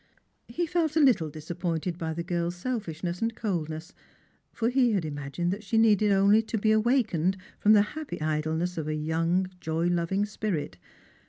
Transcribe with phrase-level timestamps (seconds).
[0.47, 3.93] He felt a httle disappointed by the girl's selfishness and coldness;
[4.51, 8.79] for he had imagined that she needed only to be awakened from the happy idleness
[8.79, 10.79] of a young joy loving spirit.